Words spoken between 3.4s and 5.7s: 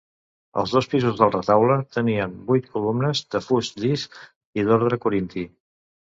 fust llis i d’ordre corinti.